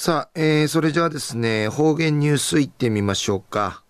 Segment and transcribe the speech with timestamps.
[0.00, 3.82] さあ、えー、それじゃあですね、方言ニュースいってみましょうか。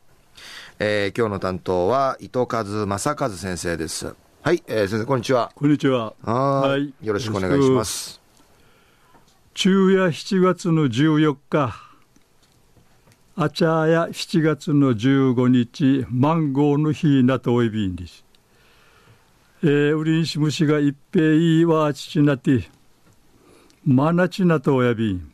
[0.78, 4.14] えー、今日の担当は伊藤和正和先生です。
[4.40, 5.52] はい、えー、先生こんにちは。
[5.54, 6.14] こんにちは。
[6.22, 6.94] はい。
[7.06, 8.22] よろしくお願いします。
[9.52, 11.76] 昼夜7月の14日、
[13.36, 18.24] あちゃや7月の15日、マンゴーの日なとおいびんです。
[19.62, 22.70] えー、ウリンシムシが一平いいわちちなて、
[23.84, 25.32] まなちなとおやびん。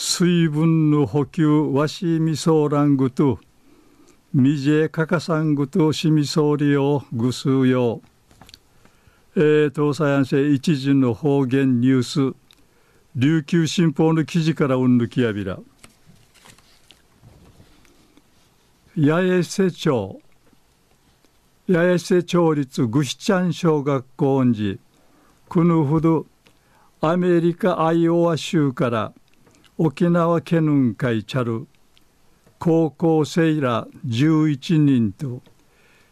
[0.00, 3.40] 水分の補給わしみそうらんぐと、
[4.32, 8.00] みじえかかさんぐとしみそうりよぐすうよ。
[9.34, 12.36] えー、東西安政一時の方言ニュース、
[13.16, 15.58] 琉球新報の記事からうんぬきやびら。
[18.94, 20.20] 八重瀬町
[21.66, 24.78] 八重瀬町立グシチャン小学校恩寺
[25.48, 26.24] クヌフド
[27.00, 29.12] アメリカアイオワ州から
[29.80, 31.68] 沖縄県運会チャル
[32.58, 35.40] 高校生ら11人と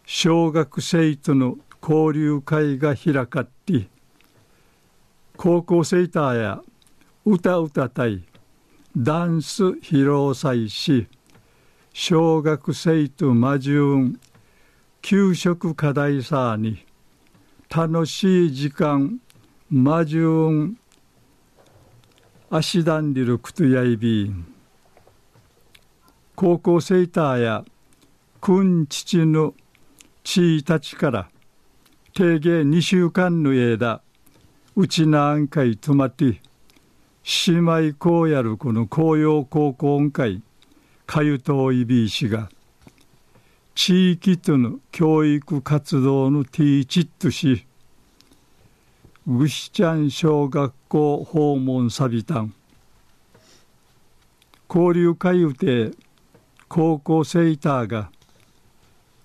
[0.04, 3.88] 小学生との交流会が開かって
[5.36, 6.62] 高校生たや
[7.24, 8.22] 歌歌隊
[8.96, 11.08] ダンス披露祭し
[11.92, 14.20] 小学生と魔順
[15.02, 16.86] 給食課題さに
[17.68, 19.20] 楽しい時間
[19.68, 20.78] 魔順
[22.48, 24.46] 足段リルクトヤイビン。
[26.36, 27.64] 高校生たーや
[28.40, 29.52] 君父の
[30.22, 31.28] 地位たちから
[32.14, 34.00] 定芸2週間の間
[34.76, 36.40] うちなんかいとまって
[37.48, 40.40] 姉妹校やるこの紅葉高校音会
[41.04, 42.48] かゆといびいしが
[43.74, 47.65] 地域との教育活動のティーチットし
[49.28, 52.54] ぐしちゃん小学校訪問さびたん
[54.68, 55.90] 交流会うて
[56.68, 58.12] 高校生ターが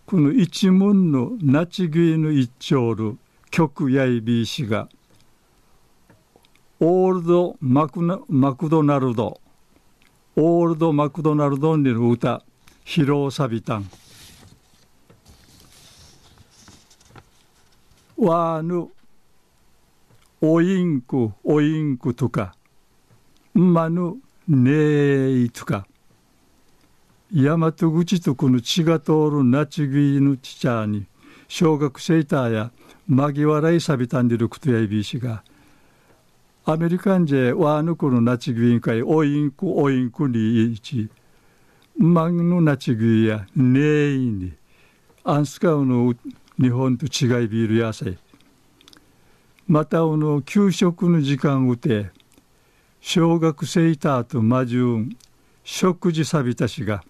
[0.08, 3.18] この一門のナチギーの一丁る
[3.52, 4.90] 曲やいびいしが
[6.80, 9.40] オールドマクマクドナルド
[10.36, 12.44] オールドマクドナルドにの歌
[12.84, 13.88] 披露さびたん
[18.18, 18.90] わぬ
[20.44, 22.56] おインクおインクとか
[23.54, 24.16] まぬ
[24.48, 25.86] ねいとか
[27.32, 31.06] 大和口とこの血が通るなちぎのちちゃに
[31.48, 32.72] 小学生たや
[33.34, 35.44] ぎわらいさびたんでるくとやいびしが
[36.66, 41.08] アメリカンジェワーヌクのナチグイン会オインクオインクにいち
[42.00, 44.54] マグのナチグイやネイに
[45.24, 46.16] アンスカウの
[46.60, 48.18] 日本と違いビール野菜。
[49.68, 52.10] またおの給食の時間うて
[53.00, 55.18] 小学生いたと魔順
[55.64, 57.04] 食事さびたしが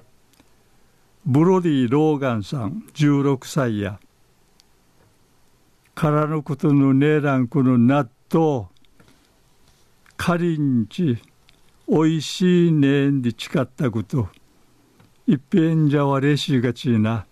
[1.25, 3.99] ブロディ・ローガンさん16歳や
[5.93, 8.67] からのことのねえらんこの納豆
[10.17, 11.17] かりんち
[11.87, 14.29] おいしいねんで誓ったこと
[15.27, 17.25] いっぺんじゃわれしがちな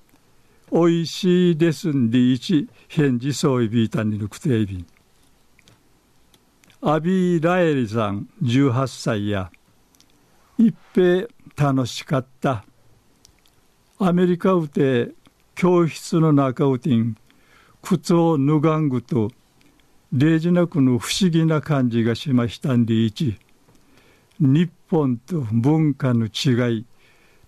[0.72, 4.99] おいしいですんでいち返事そういびいたにぬくていびん。
[6.82, 9.52] アビー・ラエリさん18歳や。
[10.58, 12.64] 一平楽しかった。
[14.00, 15.10] アメリカうて
[15.56, 17.18] 教室の中うてん
[17.82, 19.30] 靴を脱がんぐと
[20.14, 23.38] 例示なくの不思議な感じがしましたんでいち。
[24.40, 26.86] 日本と文化の違い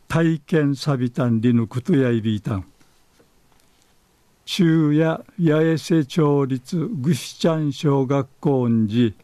[0.10, 2.71] 体験さびたんでのことやいびいたん。
[4.46, 9.16] 中や八重瀬町立グシチャン小学校んじ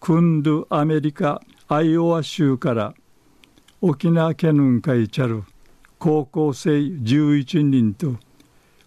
[0.00, 2.94] クンドアメリカアイオワ州から
[3.80, 5.44] 沖縄県の会チャル
[5.98, 8.16] 高校生11人と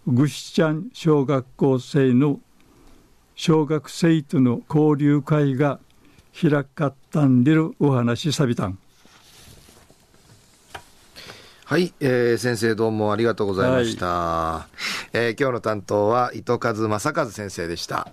[0.06, 2.40] グシチャン小学校生の
[3.34, 5.80] 小学生との交流会が
[6.38, 8.78] 開かったんでるお話さびたん。
[11.70, 14.76] はい、えー、先生どうもありがとうございました、はい、
[15.12, 18.08] えー、今日の担当は糸数正和先生でした。